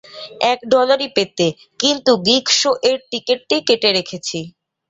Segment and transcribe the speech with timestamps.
[0.51, 1.47] এক ডলারই পেতে,
[1.79, 4.39] কিন্তু গিক শো এর টিকেটটা কেটে রেখেছি।